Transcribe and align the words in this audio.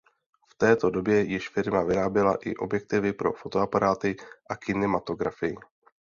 V 0.51 0.55
této 0.57 0.89
době 0.89 1.19
již 1.21 1.49
firma 1.49 1.83
vyráběla 1.83 2.35
i 2.41 2.55
objektivy 2.55 3.13
pro 3.13 3.33
fotoaparáty 3.33 4.15
a 4.49 4.55
kinematografii. 4.55 5.55